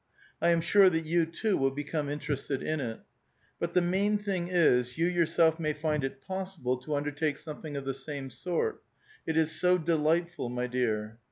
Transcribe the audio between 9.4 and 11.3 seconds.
so delightful, my dear.